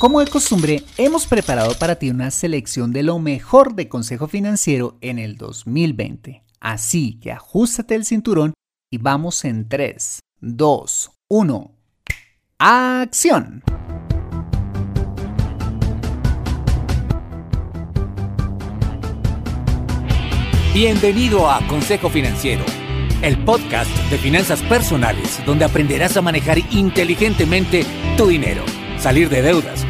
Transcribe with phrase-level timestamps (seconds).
[0.00, 4.96] Como de costumbre, hemos preparado para ti una selección de lo mejor de Consejo Financiero
[5.02, 6.42] en el 2020.
[6.58, 8.54] Así que ajustate el cinturón
[8.90, 11.70] y vamos en 3, 2, 1.
[12.60, 13.62] ¡Acción!
[20.72, 22.64] Bienvenido a Consejo Financiero,
[23.20, 27.84] el podcast de finanzas personales donde aprenderás a manejar inteligentemente
[28.16, 28.64] tu dinero,
[28.96, 29.89] salir de deudas,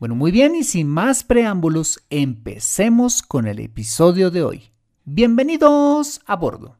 [0.00, 4.62] Bueno, muy bien y sin más preámbulos, empecemos con el episodio de hoy.
[5.04, 6.78] Bienvenidos a bordo.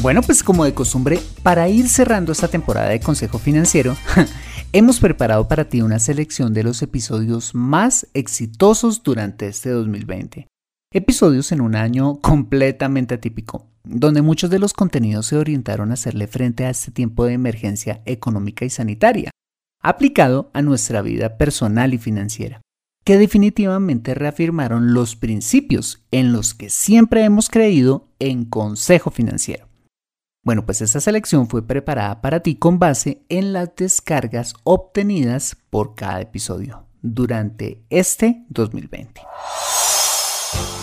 [0.00, 3.96] Bueno, pues como de costumbre, para ir cerrando esta temporada de Consejo Financiero,
[4.72, 10.46] hemos preparado para ti una selección de los episodios más exitosos durante este 2020.
[10.92, 16.28] Episodios en un año completamente atípico, donde muchos de los contenidos se orientaron a hacerle
[16.28, 19.32] frente a este tiempo de emergencia económica y sanitaria,
[19.80, 22.60] aplicado a nuestra vida personal y financiera,
[23.04, 29.68] que definitivamente reafirmaron los principios en los que siempre hemos creído en Consejo Financiero.
[30.44, 35.94] Bueno, pues esta selección fue preparada para ti con base en las descargas obtenidas por
[35.94, 39.20] cada episodio durante este 2020.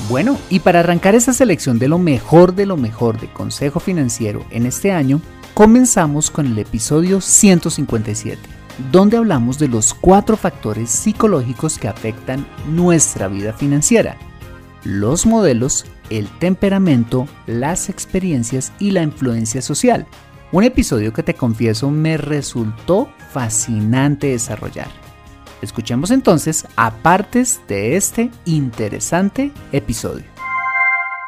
[0.07, 4.45] Bueno, y para arrancar esa selección de lo mejor de lo mejor de Consejo Financiero
[4.51, 5.19] en este año,
[5.55, 8.39] comenzamos con el episodio 157,
[8.91, 14.17] donde hablamos de los cuatro factores psicológicos que afectan nuestra vida financiera,
[14.83, 20.05] los modelos, el temperamento, las experiencias y la influencia social.
[20.51, 24.87] Un episodio que te confieso me resultó fascinante desarrollar.
[25.61, 30.25] Escuchemos entonces a partes de este interesante episodio.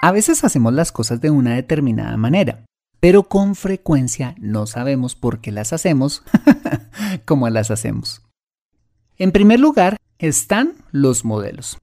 [0.02, 2.64] A veces hacemos las cosas de una determinada manera,
[3.00, 6.24] pero con frecuencia no sabemos por qué las hacemos
[7.26, 8.22] como las hacemos.
[9.18, 11.78] En primer lugar están los modelos,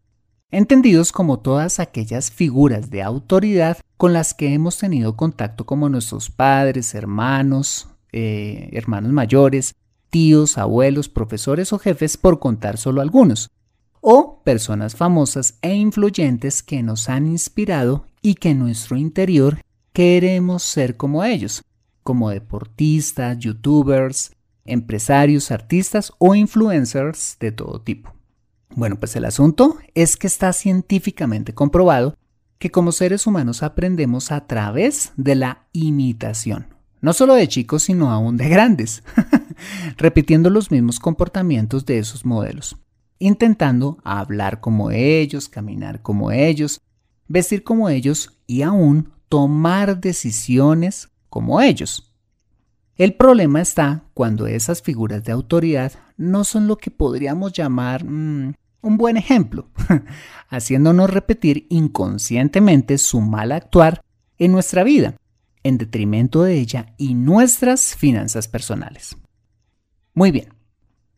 [0.51, 6.31] entendidos como todas aquellas figuras de autoridad con las que hemos tenido contacto como nuestros
[6.31, 9.75] padres, hermanos, eh, hermanos mayores,
[10.11, 13.51] tíos, abuelos, profesores o jefes, por contar solo algunos,
[14.01, 19.59] o personas famosas e influyentes que nos han inspirado y que en nuestro interior
[19.95, 21.63] queremos ser como ellos,
[22.03, 24.33] como deportistas, youtubers,
[24.67, 28.13] empresarios, artistas o influencers de todo tipo.
[28.75, 32.19] Bueno, pues el asunto es que está científicamente comprobado
[32.59, 36.67] que como seres humanos aprendemos a través de la imitación,
[37.01, 39.03] no solo de chicos, sino aún de grandes.
[39.97, 42.77] repitiendo los mismos comportamientos de esos modelos,
[43.19, 46.81] intentando hablar como ellos, caminar como ellos,
[47.29, 52.15] vestir como ellos y aún tomar decisiones como ellos.
[52.95, 58.55] El problema está cuando esas figuras de autoridad no son lo que podríamos llamar mm,
[58.81, 59.71] un buen ejemplo,
[60.49, 64.03] haciéndonos repetir inconscientemente su mal actuar
[64.39, 65.17] en nuestra vida,
[65.65, 69.17] en detrimento de ella y nuestras finanzas personales.
[70.15, 70.51] Muy bien,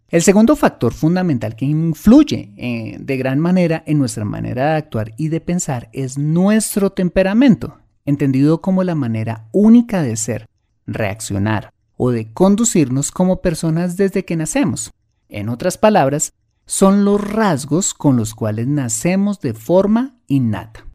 [0.08, 5.12] El segundo factor fundamental que influye eh, de gran manera en nuestra manera de actuar
[5.18, 10.46] y de pensar es nuestro temperamento, entendido como la manera única de ser,
[10.86, 14.92] reaccionar o de conducirnos como personas desde que nacemos.
[15.28, 16.32] En otras palabras,
[16.64, 20.86] son los rasgos con los cuales nacemos de forma innata.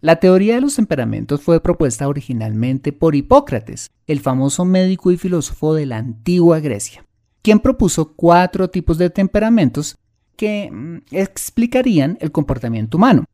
[0.00, 5.74] La teoría de los temperamentos fue propuesta originalmente por Hipócrates, el famoso médico y filósofo
[5.74, 7.06] de la antigua Grecia
[7.46, 9.96] quien propuso cuatro tipos de temperamentos
[10.34, 13.24] que mm, explicarían el comportamiento humano,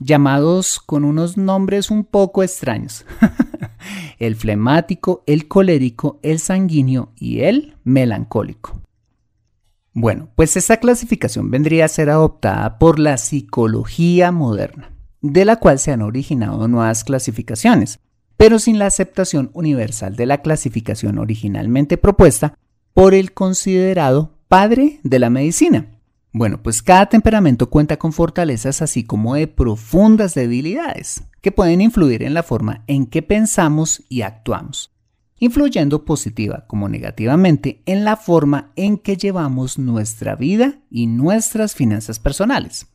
[0.00, 3.06] llamados con unos nombres un poco extraños.
[4.18, 8.80] el flemático, el colérico, el sanguíneo y el melancólico.
[9.92, 15.78] Bueno, pues esta clasificación vendría a ser adoptada por la psicología moderna, de la cual
[15.78, 17.98] se han originado nuevas clasificaciones,
[18.36, 22.54] pero sin la aceptación universal de la clasificación originalmente propuesta
[22.94, 25.99] por el considerado padre de la medicina.
[26.32, 32.22] Bueno, pues cada temperamento cuenta con fortalezas así como de profundas debilidades que pueden influir
[32.22, 34.92] en la forma en que pensamos y actuamos,
[35.38, 42.20] influyendo positiva como negativamente en la forma en que llevamos nuestra vida y nuestras finanzas
[42.20, 42.86] personales.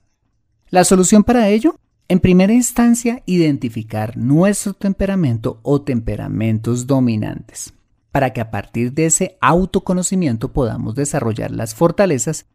[0.69, 1.75] La solución para ello,
[2.07, 7.73] en primera instancia, identificar nuestro temperamento o temperamentos dominantes
[8.11, 12.45] para que a partir de ese autoconocimiento podamos desarrollar las fortalezas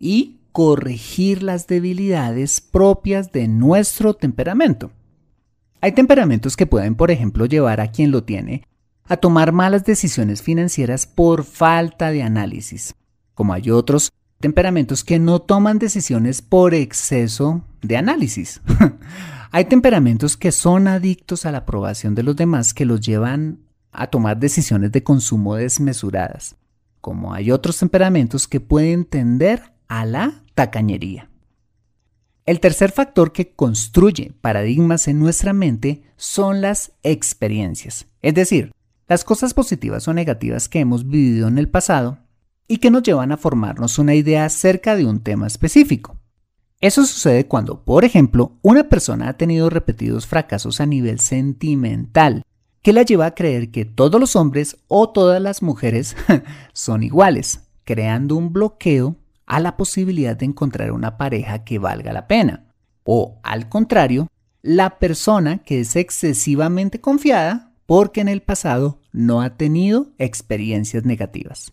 [0.00, 4.90] y corregir las debilidades propias de nuestro temperamento.
[5.80, 8.64] Hay temperamentos que pueden, por ejemplo, llevar a quien lo tiene
[9.04, 12.94] a tomar malas decisiones financieras por falta de análisis,
[13.34, 18.60] como hay otros temperamentos que no toman decisiones por exceso de análisis.
[19.50, 23.58] hay temperamentos que son adictos a la aprobación de los demás que los llevan
[23.90, 26.56] a tomar decisiones de consumo desmesuradas,
[27.00, 31.28] como hay otros temperamentos que pueden tender a la tacañería.
[32.46, 38.72] El tercer factor que construye paradigmas en nuestra mente son las experiencias, es decir,
[39.08, 42.18] las cosas positivas o negativas que hemos vivido en el pasado
[42.68, 46.16] y que nos llevan a formarnos una idea acerca de un tema específico.
[46.80, 52.42] Eso sucede cuando, por ejemplo, una persona ha tenido repetidos fracasos a nivel sentimental
[52.82, 56.16] que la lleva a creer que todos los hombres o todas las mujeres
[56.72, 59.16] son iguales, creando un bloqueo
[59.50, 62.68] a la posibilidad de encontrar una pareja que valga la pena.
[63.02, 64.28] O, al contrario,
[64.62, 71.72] la persona que es excesivamente confiada porque en el pasado no ha tenido experiencias negativas.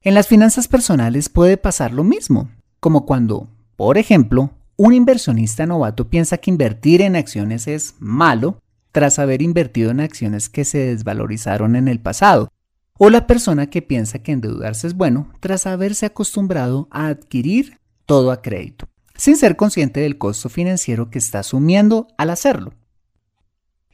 [0.00, 6.08] En las finanzas personales puede pasar lo mismo, como cuando, por ejemplo, un inversionista novato
[6.08, 8.60] piensa que invertir en acciones es malo
[8.92, 12.48] tras haber invertido en acciones que se desvalorizaron en el pasado,
[12.98, 18.32] o la persona que piensa que endeudarse es bueno tras haberse acostumbrado a adquirir todo
[18.32, 22.74] a crédito, sin ser consciente del costo financiero que está asumiendo al hacerlo.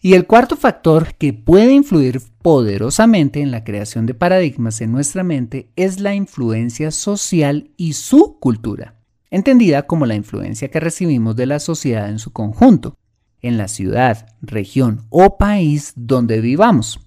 [0.01, 5.23] Y el cuarto factor que puede influir poderosamente en la creación de paradigmas en nuestra
[5.23, 8.97] mente es la influencia social y su cultura,
[9.31, 12.99] entendida como la influencia que recibimos de la sociedad en su conjunto,
[13.41, 17.01] en la ciudad, región o país donde vivamos.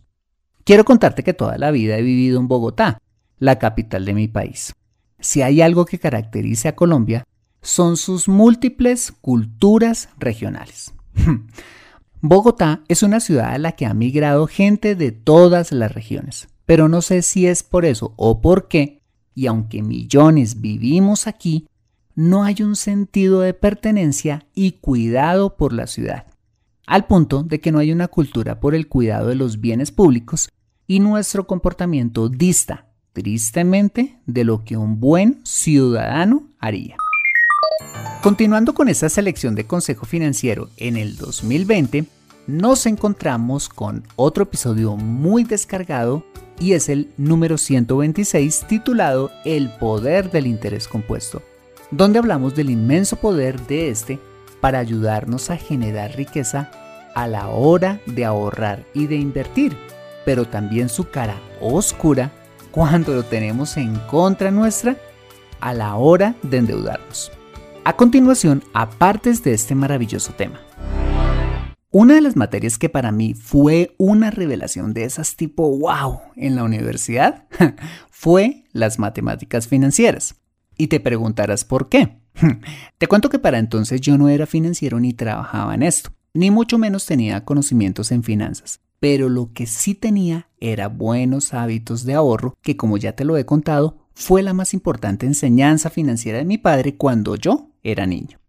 [0.68, 2.98] Quiero contarte que toda la vida he vivido en Bogotá,
[3.40, 4.75] la capital de mi país.
[5.18, 7.26] Si hay algo que caracteriza a Colombia,
[7.62, 10.94] son sus múltiples culturas regionales.
[12.21, 16.90] Bogotá es una ciudad a la que ha migrado gente de todas las regiones, pero
[16.90, 19.02] no sé si es por eso o por qué,
[19.33, 21.69] y aunque millones vivimos aquí,
[22.14, 26.26] no hay un sentido de pertenencia y cuidado por la ciudad,
[26.86, 30.50] al punto de que no hay una cultura por el cuidado de los bienes públicos
[30.87, 36.95] y nuestro comportamiento dista, tristemente, de lo que un buen ciudadano haría.
[38.23, 42.06] Continuando con esta selección de Consejo Financiero en el 2020,
[42.47, 46.23] nos encontramos con otro episodio muy descargado
[46.59, 51.41] y es el número 126 titulado El poder del interés compuesto
[51.91, 54.19] donde hablamos del inmenso poder de este
[54.61, 56.71] para ayudarnos a generar riqueza
[57.15, 59.77] a la hora de ahorrar y de invertir,
[60.28, 62.34] pero también su cara oscura
[62.72, 64.98] cuando lo tenemos en contra nuestra
[65.62, 67.31] a la hora de endeudarnos.
[67.86, 70.60] A continuación, apartes de este maravilloso tema.
[71.92, 76.57] Una de las materias que para mí fue una revelación de esas tipo wow en
[76.57, 77.46] la universidad
[78.12, 80.36] fue las matemáticas financieras.
[80.78, 82.19] Y te preguntarás por qué.
[82.98, 86.78] Te cuento que para entonces yo no era financiero ni trabajaba en esto, ni mucho
[86.78, 92.56] menos tenía conocimientos en finanzas, pero lo que sí tenía era buenos hábitos de ahorro
[92.61, 96.57] que como ya te lo he contado, fue la más importante enseñanza financiera de mi
[96.57, 98.39] padre cuando yo era niño.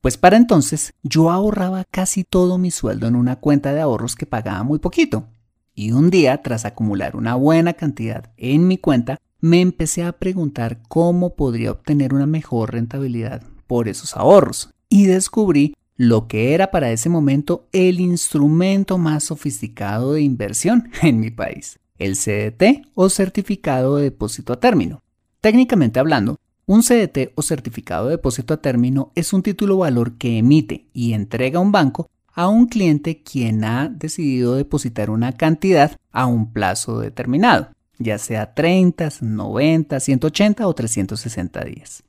[0.00, 4.24] Pues para entonces yo ahorraba casi todo mi sueldo en una cuenta de ahorros que
[4.24, 5.26] pagaba muy poquito.
[5.74, 10.80] Y un día, tras acumular una buena cantidad en mi cuenta, me empecé a preguntar
[10.88, 14.70] cómo podría obtener una mejor rentabilidad por esos ahorros.
[14.88, 21.20] Y descubrí lo que era para ese momento el instrumento más sofisticado de inversión en
[21.20, 25.02] mi país, el CDT o certificado de depósito a término.
[25.40, 26.36] Técnicamente hablando,
[26.66, 31.12] un CDT o certificado de depósito a término es un título valor que emite y
[31.12, 37.00] entrega un banco a un cliente quien ha decidido depositar una cantidad a un plazo
[37.00, 42.02] determinado, ya sea 30, 90, 180 o 360 días.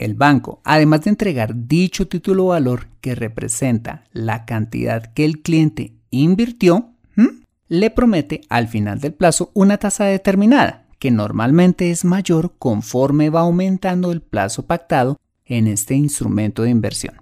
[0.00, 5.92] El banco, además de entregar dicho título valor que representa la cantidad que el cliente
[6.08, 6.94] invirtió,
[7.68, 13.40] le promete al final del plazo una tasa determinada, que normalmente es mayor conforme va
[13.40, 17.20] aumentando el plazo pactado en este instrumento de inversión.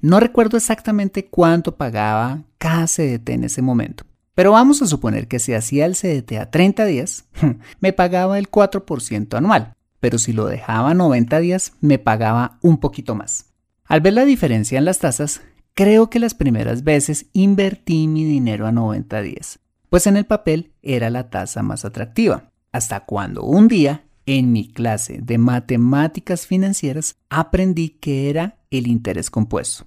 [0.00, 4.02] No recuerdo exactamente cuánto pagaba cada CDT en ese momento,
[4.34, 7.26] pero vamos a suponer que si hacía el CDT a 30 días,
[7.80, 12.78] me pagaba el 4% anual, pero si lo dejaba a 90 días, me pagaba un
[12.78, 13.46] poquito más.
[13.84, 15.40] Al ver la diferencia en las tasas,
[15.74, 20.72] creo que las primeras veces invertí mi dinero a 90 días, pues en el papel
[20.82, 27.16] era la tasa más atractiva hasta cuando un día en mi clase de matemáticas financieras
[27.30, 29.86] aprendí que era el interés compuesto.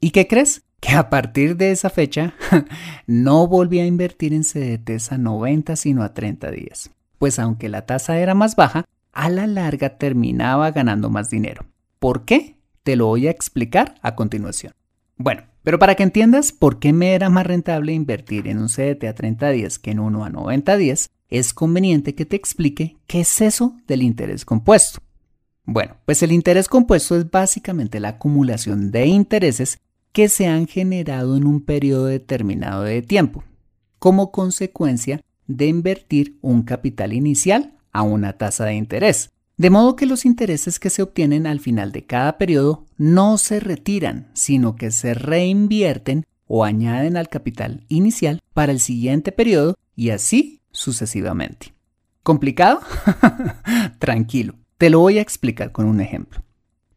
[0.00, 0.62] ¿Y qué crees?
[0.80, 2.34] Que a partir de esa fecha
[3.06, 6.90] no volví a invertir en CDTs a 90 sino a 30 días.
[7.18, 11.66] Pues aunque la tasa era más baja, a la larga terminaba ganando más dinero.
[11.98, 12.58] ¿Por qué?
[12.82, 14.74] Te lo voy a explicar a continuación.
[15.16, 19.04] Bueno, pero para que entiendas por qué me era más rentable invertir en un CDT
[19.04, 23.20] a 30 días que en uno a 90 días, es conveniente que te explique qué
[23.20, 25.00] es eso del interés compuesto.
[25.64, 29.78] Bueno, pues el interés compuesto es básicamente la acumulación de intereses
[30.12, 33.42] que se han generado en un periodo determinado de tiempo,
[33.98, 39.30] como consecuencia de invertir un capital inicial a una tasa de interés.
[39.56, 43.60] De modo que los intereses que se obtienen al final de cada periodo no se
[43.60, 50.10] retiran, sino que se reinvierten o añaden al capital inicial para el siguiente periodo y
[50.10, 51.72] así sucesivamente.
[52.22, 52.80] ¿Complicado?
[53.98, 56.42] Tranquilo, te lo voy a explicar con un ejemplo.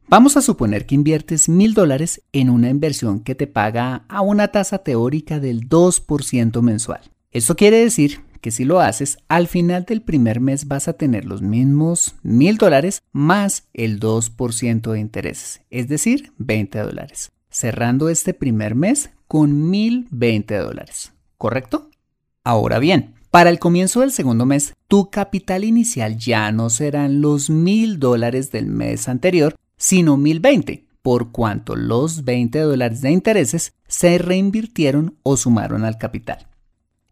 [0.10, 4.48] Vamos a suponer que inviertes mil dólares en una inversión que te paga a una
[4.48, 7.02] tasa teórica del 2% mensual.
[7.32, 11.26] Eso quiere decir que si lo haces, al final del primer mes vas a tener
[11.26, 18.34] los mismos mil dólares más el 2% de intereses, es decir, 20 dólares, cerrando este
[18.34, 21.90] primer mes con 1020 dólares, ¿correcto?
[22.46, 27.50] Ahora bien, para el comienzo del segundo mes, tu capital inicial ya no serán los
[27.50, 34.18] mil dólares del mes anterior, sino 1020, por cuanto los 20 dólares de intereses se
[34.20, 36.47] reinvirtieron o sumaron al capital.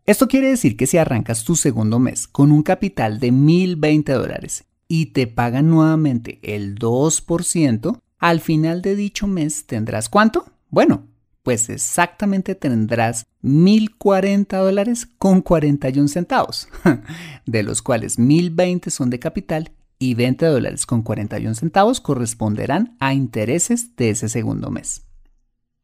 [0.05, 4.65] Esto quiere decir que si arrancas tu segundo mes con un capital de 1020 dólares
[4.88, 10.45] y te pagan nuevamente el 2%, al final de dicho mes tendrás cuánto?
[10.69, 11.07] Bueno,
[11.41, 16.67] pues exactamente tendrás 1040 dólares con 41 centavos,
[17.47, 23.15] de los cuales 1020 son de capital y 20 dólares con 41 centavos corresponderán a
[23.15, 25.01] intereses de ese segundo mes.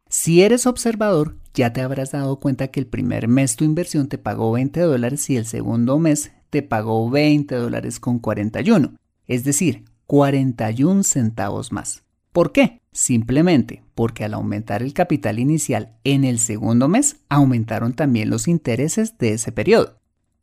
[0.09, 4.17] Si eres observador, ya te habrás dado cuenta que el primer mes tu inversión te
[4.17, 8.95] pagó 20 dólares y el segundo mes te pagó 20 dólares con 41,
[9.27, 12.03] es decir, 41 centavos más.
[12.31, 12.81] ¿Por qué?
[12.91, 19.17] Simplemente porque al aumentar el capital inicial en el segundo mes, aumentaron también los intereses
[19.17, 19.97] de ese periodo.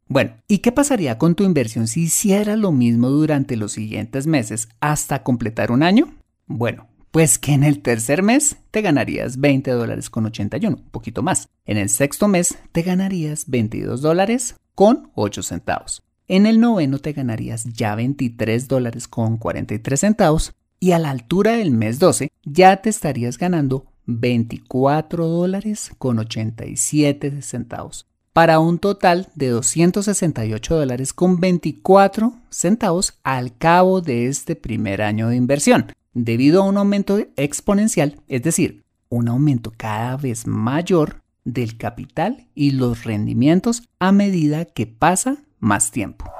[0.06, 4.68] Bueno, ¿y qué pasaría con tu inversión si hicieras lo mismo durante los siguientes meses
[4.80, 6.14] hasta completar un año?
[6.46, 11.22] Bueno, pues que en el tercer mes te ganarías 20 dólares con 81, un poquito
[11.22, 11.48] más.
[11.64, 16.02] En el sexto mes te ganarías 22 dólares con 8 centavos.
[16.28, 20.52] En el noveno te ganarías ya 23 dólares con 43 centavos.
[20.80, 27.42] Y a la altura del mes 12 ya te estarías ganando 24 dólares con 87
[27.42, 35.02] centavos para un total de 268 dólares con 24 centavos al cabo de este primer
[35.02, 35.86] año de inversión
[36.24, 42.72] debido a un aumento exponencial, es decir, un aumento cada vez mayor del capital y
[42.72, 46.30] los rendimientos a medida que pasa más tiempo.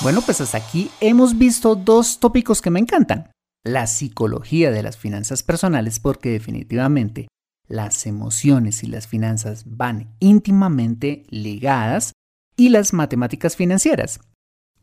[0.00, 3.30] Bueno, pues hasta aquí hemos visto dos tópicos que me encantan.
[3.64, 7.28] La psicología de las finanzas personales porque definitivamente
[7.66, 12.12] las emociones y las finanzas van íntimamente ligadas
[12.56, 14.20] y las matemáticas financieras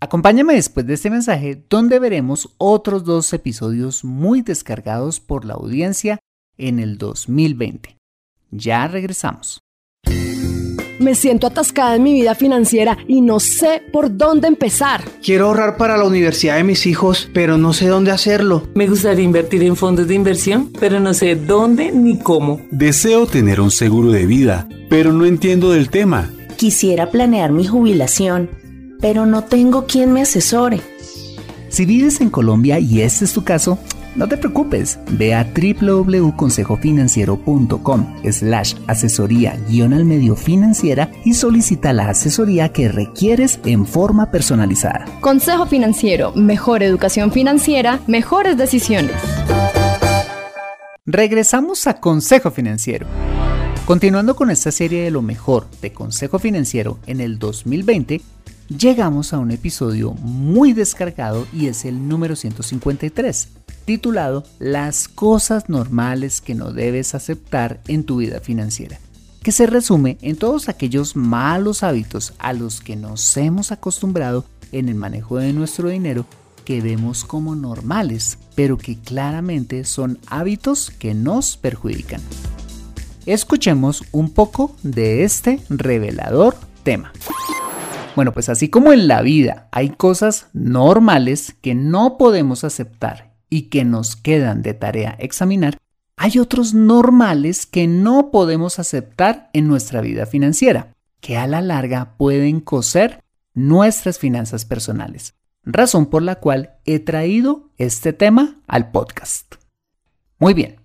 [0.06, 6.20] Acompáñame después de este mensaje donde veremos otros dos episodios muy descargados por la audiencia
[6.60, 7.98] en el 2020.
[8.52, 9.62] Ya regresamos.
[11.00, 15.04] Me siento atascada en mi vida financiera y no sé por dónde empezar.
[15.24, 18.62] Quiero ahorrar para la universidad de mis hijos, pero no sé dónde hacerlo.
[18.76, 22.62] Me gustaría invertir en fondos de inversión, pero no sé dónde ni cómo.
[22.70, 26.32] Deseo tener un seguro de vida, pero no entiendo del tema.
[26.58, 28.52] Quisiera planear mi jubilación,
[29.02, 30.82] pero no tengo quien me asesore.
[31.70, 33.80] Si vives en Colombia y este es tu caso,
[34.16, 42.08] no te preocupes, ve a www.consejofinanciero.com slash asesoría guion al medio financiera y solicita la
[42.10, 45.04] asesoría que requieres en forma personalizada.
[45.20, 49.12] Consejo Financiero, mejor educación financiera, mejores decisiones.
[51.06, 53.08] Regresamos a Consejo Financiero.
[53.86, 58.22] Continuando con esta serie de lo mejor de Consejo Financiero en el 2020,
[58.69, 63.50] llegamos a un episodio muy descargado y es el número 153
[63.86, 69.00] titulado Las cosas normales que no debes aceptar en tu vida financiera,
[69.43, 74.89] que se resume en todos aquellos malos hábitos a los que nos hemos acostumbrado en
[74.89, 76.25] el manejo de nuestro dinero
[76.65, 82.22] que vemos como normales, pero que claramente son hábitos que nos perjudican.
[83.27, 87.12] Escuchemos un poco de este revelador tema.
[88.15, 93.63] Bueno, pues así como en la vida hay cosas normales que no podemos aceptar y
[93.63, 95.77] que nos quedan de tarea examinar,
[96.15, 102.15] hay otros normales que no podemos aceptar en nuestra vida financiera, que a la larga
[102.17, 103.22] pueden coser
[103.53, 109.55] nuestras finanzas personales, razón por la cual he traído este tema al podcast.
[110.39, 110.77] Muy bien,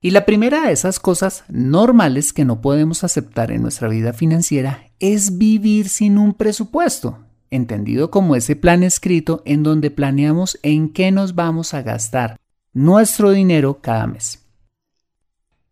[0.00, 4.87] y la primera de esas cosas normales que no podemos aceptar en nuestra vida financiera
[5.00, 7.18] es vivir sin un presupuesto,
[7.50, 12.36] entendido como ese plan escrito en donde planeamos en qué nos vamos a gastar
[12.72, 14.44] nuestro dinero cada mes.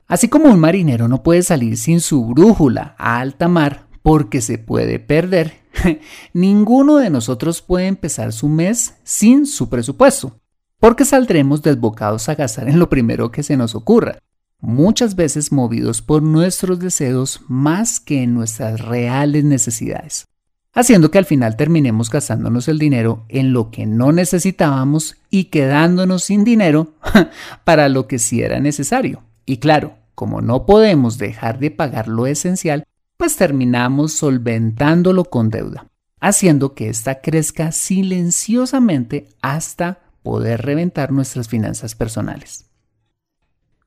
[0.06, 4.58] Así como un marinero no puede salir sin su brújula a alta mar porque se
[4.58, 5.54] puede perder,
[6.32, 10.38] ninguno de nosotros puede empezar su mes sin su presupuesto,
[10.78, 14.20] porque saldremos desbocados a gastar en lo primero que se nos ocurra,
[14.60, 20.26] muchas veces movidos por nuestros deseos más que en nuestras reales necesidades
[20.76, 26.24] haciendo que al final terminemos gastándonos el dinero en lo que no necesitábamos y quedándonos
[26.24, 26.92] sin dinero
[27.64, 29.22] para lo que sí era necesario.
[29.46, 32.84] Y claro, como no podemos dejar de pagar lo esencial,
[33.16, 35.86] pues terminamos solventándolo con deuda,
[36.20, 42.65] haciendo que ésta crezca silenciosamente hasta poder reventar nuestras finanzas personales.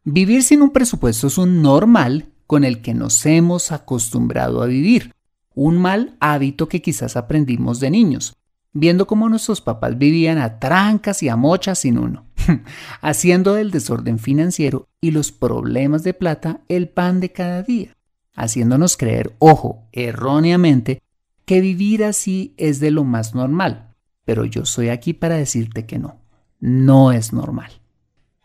[0.05, 5.13] Vivir sin un presupuesto es un normal con el que nos hemos acostumbrado a vivir,
[5.53, 8.37] un mal hábito que quizás aprendimos de niños,
[8.71, 12.25] viendo cómo nuestros papás vivían a trancas y a mochas sin uno,
[13.01, 17.97] haciendo del desorden financiero y los problemas de plata el pan de cada día,
[18.35, 21.01] haciéndonos creer, ojo, erróneamente,
[21.45, 23.95] que vivir así es de lo más normal.
[24.23, 26.21] Pero yo soy aquí para decirte que no,
[26.59, 27.71] no es normal.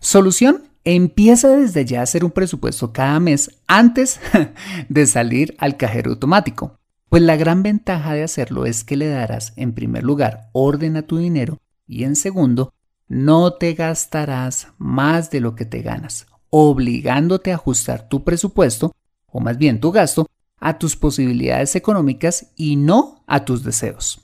[0.00, 4.20] Solución, empieza desde ya a hacer un presupuesto cada mes antes
[4.88, 6.78] de salir al cajero automático.
[7.08, 11.02] Pues la gran ventaja de hacerlo es que le darás en primer lugar orden a
[11.02, 12.72] tu dinero y en segundo,
[13.08, 18.92] no te gastarás más de lo que te ganas, obligándote a ajustar tu presupuesto,
[19.26, 20.26] o más bien tu gasto,
[20.58, 24.22] a tus posibilidades económicas y no a tus deseos.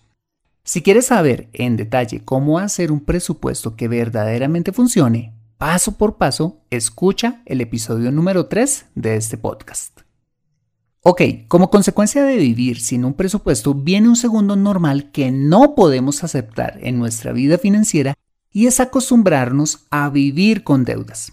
[0.65, 6.65] Si quieres saber en detalle cómo hacer un presupuesto que verdaderamente funcione, paso por paso,
[6.71, 10.01] escucha el episodio número 3 de este podcast.
[11.03, 16.25] Ok, como consecuencia de vivir sin un presupuesto viene un segundo normal que no podemos
[16.25, 18.15] aceptar en nuestra vida financiera
[18.51, 21.31] y es acostumbrarnos a vivir con deudas.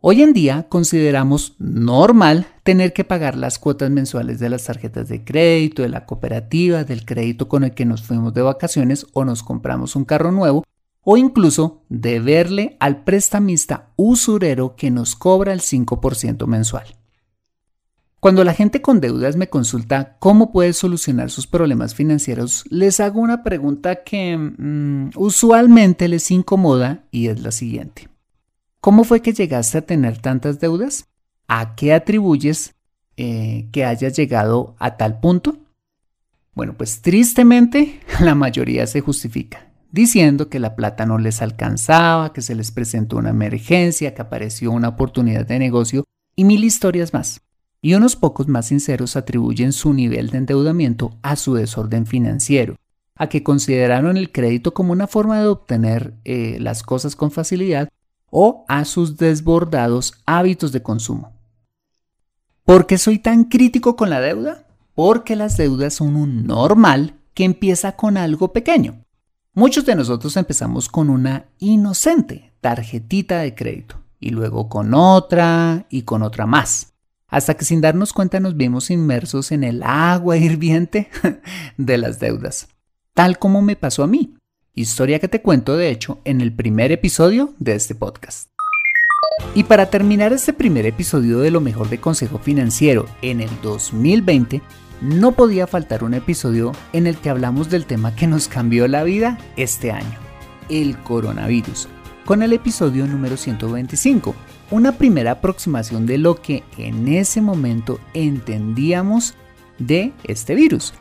[0.00, 5.24] Hoy en día consideramos normal tener que pagar las cuotas mensuales de las tarjetas de
[5.24, 9.44] crédito, de la cooperativa, del crédito con el que nos fuimos de vacaciones o nos
[9.44, 10.64] compramos un carro nuevo,
[11.08, 16.96] o incluso deberle al prestamista usurero que nos cobra el 5% mensual.
[18.18, 23.20] Cuando la gente con deudas me consulta cómo puede solucionar sus problemas financieros, les hago
[23.20, 28.08] una pregunta que mm, usualmente les incomoda y es la siguiente.
[28.80, 31.06] ¿Cómo fue que llegaste a tener tantas deudas?
[31.46, 32.74] ¿A qué atribuyes
[33.16, 35.56] eh, que hayas llegado a tal punto?
[36.52, 39.65] Bueno, pues tristemente la mayoría se justifica,
[39.96, 44.70] diciendo que la plata no les alcanzaba, que se les presentó una emergencia, que apareció
[44.70, 46.04] una oportunidad de negocio
[46.36, 47.40] y mil historias más
[47.80, 52.76] y unos pocos más sinceros atribuyen su nivel de endeudamiento a su desorden financiero,
[53.14, 57.88] a que consideraron el crédito como una forma de obtener eh, las cosas con facilidad
[58.28, 61.32] o a sus desbordados hábitos de consumo.
[62.64, 64.66] ¿Por qué soy tan crítico con la deuda?
[64.94, 69.05] Porque las deudas son un normal que empieza con algo pequeño.
[69.58, 76.02] Muchos de nosotros empezamos con una inocente tarjetita de crédito y luego con otra y
[76.02, 76.92] con otra más,
[77.26, 81.08] hasta que sin darnos cuenta nos vimos inmersos en el agua hirviente
[81.78, 82.68] de las deudas,
[83.14, 84.34] tal como me pasó a mí,
[84.74, 88.50] historia que te cuento de hecho en el primer episodio de este podcast.
[89.54, 94.60] Y para terminar este primer episodio de lo mejor de Consejo Financiero en el 2020,
[95.00, 99.04] no podía faltar un episodio en el que hablamos del tema que nos cambió la
[99.04, 100.18] vida este año,
[100.68, 101.88] el coronavirus
[102.26, 104.34] con el episodio número 125,
[104.72, 109.34] una primera aproximación de lo que en ese momento entendíamos
[109.78, 110.92] de este virus,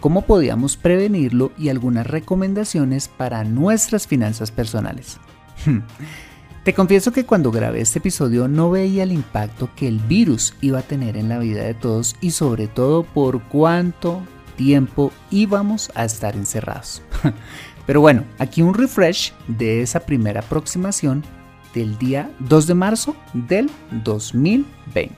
[0.00, 5.18] cómo podíamos prevenirlo y algunas recomendaciones para nuestras finanzas personales.
[6.64, 10.78] Te confieso que cuando grabé este episodio no veía el impacto que el virus iba
[10.78, 14.22] a tener en la vida de todos y sobre todo por cuánto
[14.56, 17.02] tiempo íbamos a estar encerrados.
[17.86, 21.24] Pero bueno, aquí un refresh de esa primera aproximación
[21.74, 23.68] del día 2 de marzo del
[24.04, 25.16] 2020.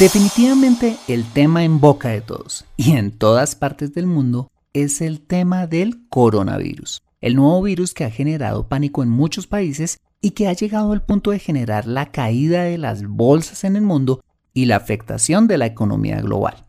[0.00, 5.20] Definitivamente el tema en boca de todos y en todas partes del mundo es el
[5.20, 10.48] tema del coronavirus, el nuevo virus que ha generado pánico en muchos países y que
[10.48, 14.64] ha llegado al punto de generar la caída de las bolsas en el mundo y
[14.64, 16.66] la afectación de la economía global.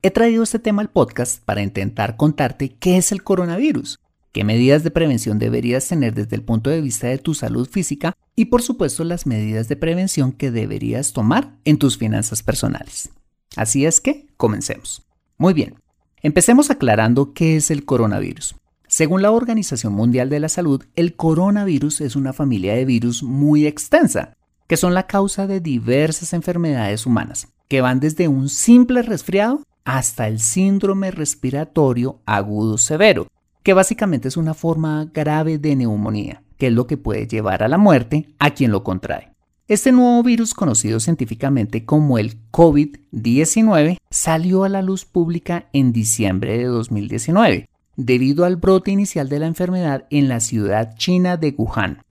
[0.00, 3.98] He traído este tema al podcast para intentar contarte qué es el coronavirus,
[4.30, 8.16] qué medidas de prevención deberías tener desde el punto de vista de tu salud física
[8.36, 13.10] y por supuesto las medidas de prevención que deberías tomar en tus finanzas personales.
[13.56, 15.02] Así es que, comencemos.
[15.36, 15.74] Muy bien,
[16.22, 18.54] empecemos aclarando qué es el coronavirus.
[19.00, 23.66] Según la Organización Mundial de la Salud, el coronavirus es una familia de virus muy
[23.66, 24.34] extensa,
[24.66, 30.28] que son la causa de diversas enfermedades humanas, que van desde un simple resfriado hasta
[30.28, 33.26] el síndrome respiratorio agudo severo,
[33.62, 37.68] que básicamente es una forma grave de neumonía, que es lo que puede llevar a
[37.68, 39.32] la muerte a quien lo contrae.
[39.66, 46.58] Este nuevo virus, conocido científicamente como el COVID-19, salió a la luz pública en diciembre
[46.58, 47.69] de 2019,
[48.06, 52.02] debido al brote inicial de la enfermedad en la ciudad china de Wuhan.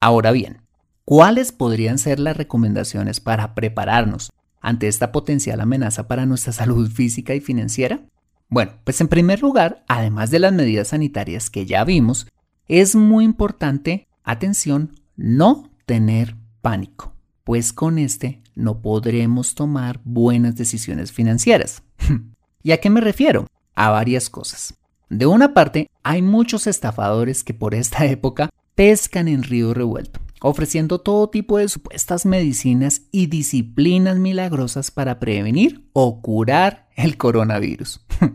[0.00, 0.62] Ahora bien,
[1.04, 7.34] ¿cuáles podrían ser las recomendaciones para prepararnos ante esta potencial amenaza para nuestra salud física
[7.34, 8.00] y financiera?
[8.48, 12.26] Bueno, pues en primer lugar, además de las medidas sanitarias que ya vimos,
[12.68, 21.12] es muy importante, atención, no tener pánico, pues con este no podremos tomar buenas decisiones
[21.12, 21.82] financieras.
[22.62, 23.46] ¿Y a qué me refiero?
[23.74, 24.74] A varias cosas.
[25.12, 31.00] De una parte, hay muchos estafadores que por esta época pescan en río revuelto, ofreciendo
[31.00, 38.00] todo tipo de supuestas medicinas y disciplinas milagrosas para prevenir o curar el coronavirus.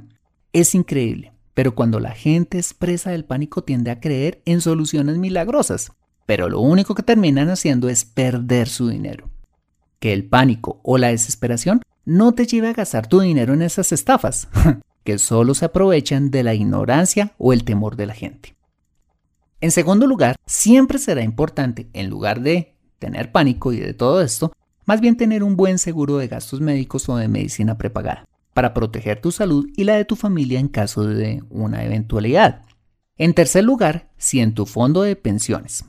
[0.54, 5.92] Es increíble, pero cuando la gente expresa el pánico tiende a creer en soluciones milagrosas,
[6.26, 9.30] pero lo único que terminan haciendo es perder su dinero.
[10.00, 13.92] Que el pánico o la desesperación no te lleve a gastar tu dinero en esas
[13.92, 14.48] estafas,
[15.08, 18.58] que solo se aprovechan de la ignorancia o el temor de la gente.
[19.62, 24.52] En segundo lugar, siempre será importante, en lugar de tener pánico y de todo esto,
[24.86, 29.22] más bien tener un buen seguro de gastos médicos o de medicina prepagada para proteger
[29.22, 32.64] tu salud y la de tu familia en caso de una eventualidad.
[33.18, 35.86] En tercer lugar, si en tu fondo de pensiones,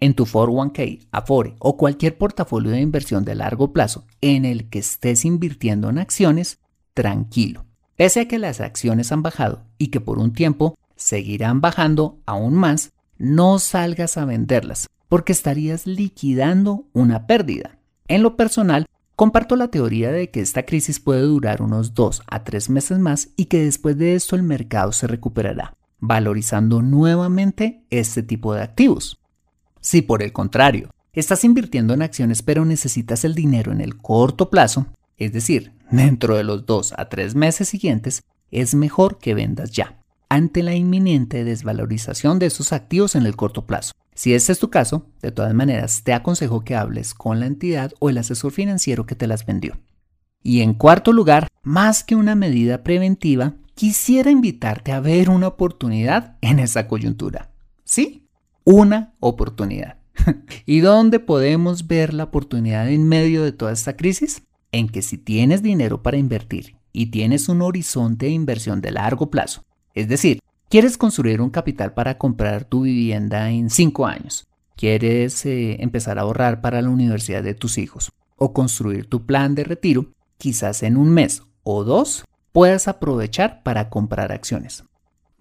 [0.00, 4.78] en tu 401k, Afore o cualquier portafolio de inversión de largo plazo en el que
[4.78, 6.58] estés invirtiendo en acciones,
[6.94, 7.66] tranquilo.
[7.96, 12.54] Pese a que las acciones han bajado y que por un tiempo seguirán bajando aún
[12.54, 17.78] más, no salgas a venderlas porque estarías liquidando una pérdida.
[18.08, 22.44] En lo personal, Comparto la teoría de que esta crisis puede durar unos 2 a
[22.44, 28.22] 3 meses más y que después de esto el mercado se recuperará, valorizando nuevamente este
[28.22, 29.20] tipo de activos.
[29.80, 34.48] Si por el contrario, estás invirtiendo en acciones pero necesitas el dinero en el corto
[34.48, 39.70] plazo, es decir, dentro de los 2 a 3 meses siguientes, es mejor que vendas
[39.70, 39.98] ya,
[40.28, 43.92] ante la inminente desvalorización de esos activos en el corto plazo.
[44.14, 47.92] Si este es tu caso, de todas maneras te aconsejo que hables con la entidad
[47.98, 49.80] o el asesor financiero que te las vendió.
[50.42, 56.36] Y en cuarto lugar, más que una medida preventiva, quisiera invitarte a ver una oportunidad
[56.40, 57.50] en esa coyuntura.
[57.84, 58.28] ¿Sí?
[58.64, 59.98] Una oportunidad.
[60.66, 64.42] ¿Y dónde podemos ver la oportunidad en medio de toda esta crisis?
[64.72, 69.30] En que si tienes dinero para invertir y tienes un horizonte de inversión de largo
[69.30, 69.62] plazo,
[69.94, 70.40] es decir,
[70.72, 74.48] Quieres construir un capital para comprar tu vivienda en 5 años.
[74.74, 79.54] Quieres eh, empezar a ahorrar para la universidad de tus hijos o construir tu plan
[79.54, 80.14] de retiro.
[80.38, 84.84] Quizás en un mes o dos puedas aprovechar para comprar acciones.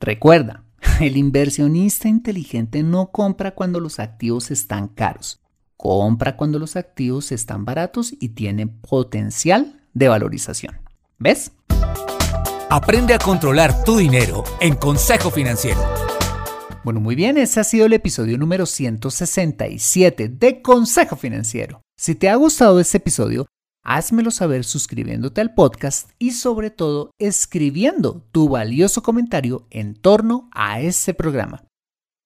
[0.02, 0.66] Recuerda,
[1.00, 5.40] el inversionista inteligente no compra cuando los activos están caros.
[5.82, 10.80] Compra cuando los activos están baratos y tienen potencial de valorización.
[11.18, 11.54] ¿Ves?
[12.70, 15.82] Aprende a controlar tu dinero en Consejo Financiero.
[16.84, 21.82] Bueno, muy bien, ese ha sido el episodio número 167 de Consejo Financiero.
[21.98, 23.48] Si te ha gustado este episodio,
[23.84, 30.80] házmelo saber suscribiéndote al podcast y sobre todo escribiendo tu valioso comentario en torno a
[30.80, 31.64] este programa.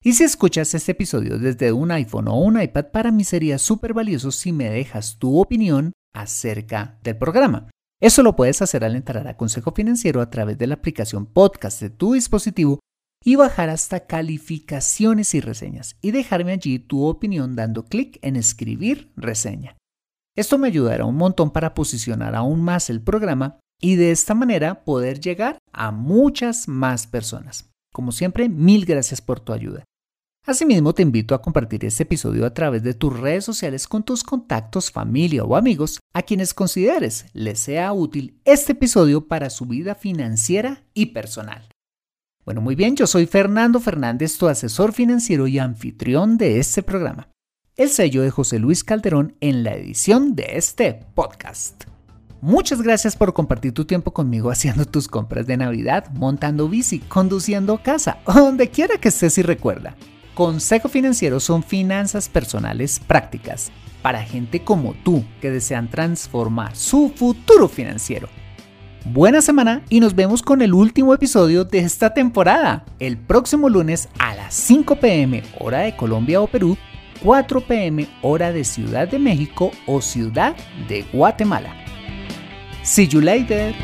[0.05, 3.95] Y si escuchas este episodio desde un iPhone o un iPad, para mí sería súper
[3.95, 7.71] valioso si me dejas tu opinión acerca del programa.
[7.99, 11.81] Eso lo puedes hacer al entrar a Consejo Financiero a través de la aplicación podcast
[11.81, 12.81] de tu dispositivo
[13.23, 19.11] y bajar hasta calificaciones y reseñas y dejarme allí tu opinión dando clic en escribir
[19.15, 19.75] reseña.
[20.37, 24.85] Esto me ayudará un montón para posicionar aún más el programa y de esta manera
[24.85, 27.71] poder llegar a muchas más personas.
[27.91, 29.83] Como siempre, mil gracias por tu ayuda.
[30.47, 34.23] Asimismo, te invito a compartir este episodio a través de tus redes sociales con tus
[34.23, 39.95] contactos, familia o amigos a quienes consideres les sea útil este episodio para su vida
[39.95, 41.67] financiera y personal.
[42.45, 47.29] Bueno, muy bien, yo soy Fernando Fernández, tu asesor financiero y anfitrión de este programa.
[47.75, 51.86] El sello de José Luis Calderón en la edición de este podcast.
[52.39, 57.81] Muchas gracias por compartir tu tiempo conmigo haciendo tus compras de Navidad, montando bici, conduciendo
[57.81, 59.95] casa o donde quiera que estés y recuerda.
[60.36, 63.71] Consejo Financiero son finanzas personales prácticas
[64.04, 68.30] para gente como tú que desean transformar su futuro financiero
[69.08, 74.10] Buena semana y nos vemos con el último episodio de esta temporada, el próximo lunes
[74.17, 76.76] a las 5 pm hora de Colombia o Perú,
[77.21, 80.56] 4 pm hora de Ciudad de México o Ciudad
[80.88, 81.76] de Guatemala.
[82.82, 83.76] See you later.